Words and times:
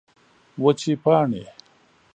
وچې 0.63 0.93
پاڼې 1.03 1.43